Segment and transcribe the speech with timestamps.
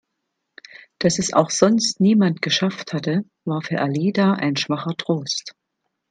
[0.97, 5.53] Dass es auch sonst niemand geschafft hatte, war für Alida ein schwacher Trost.